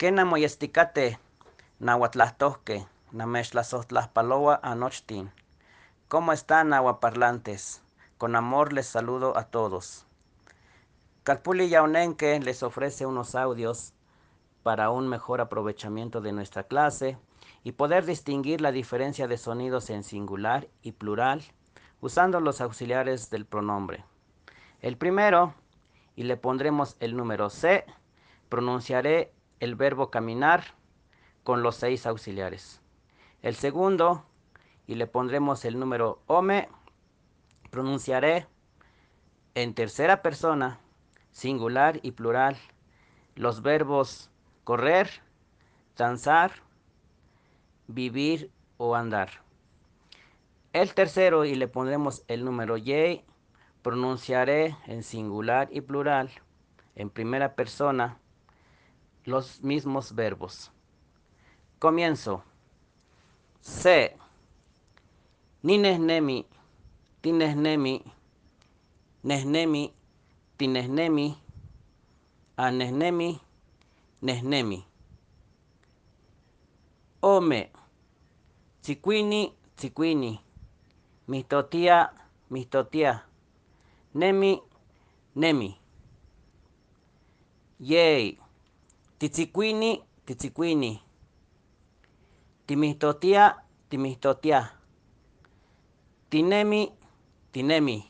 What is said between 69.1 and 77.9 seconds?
Nesnemi. Tinesnemi. Anesnemi. Nesnemi. Ome.